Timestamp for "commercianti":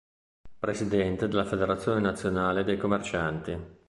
2.75-3.63